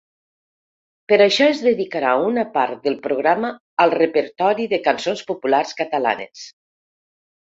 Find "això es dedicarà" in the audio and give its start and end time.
1.25-2.13